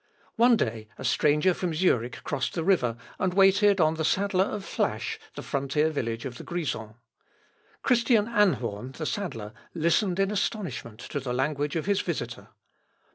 One 0.35 0.57
day, 0.57 0.87
a 0.97 1.05
stranger 1.05 1.53
from 1.53 1.75
Zurich 1.75 2.23
crossed 2.23 2.55
the 2.55 2.63
river, 2.63 2.97
and 3.19 3.35
waited 3.35 3.79
on 3.79 3.93
the 3.93 4.03
saddler 4.03 4.45
of 4.45 4.65
Flasch, 4.65 5.19
the 5.35 5.43
frontier 5.43 5.91
village 5.91 6.25
of 6.25 6.39
the 6.39 6.43
Grisons. 6.43 6.95
Christian 7.83 8.25
Anhorn, 8.25 8.93
the 8.93 9.05
saddler, 9.05 9.53
listened 9.75 10.19
in 10.19 10.31
astonishment 10.31 10.97
to 11.01 11.19
the 11.19 11.33
language 11.35 11.75
of 11.75 11.85
his 11.85 12.01
visitor. 12.01 12.47